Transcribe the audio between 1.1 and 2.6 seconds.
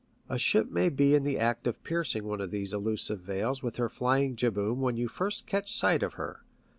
in the act of piercing one of